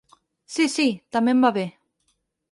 [0.53, 1.67] Si si, també em va bé.